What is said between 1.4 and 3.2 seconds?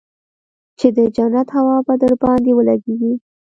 هوا به درباندې ولګېږي.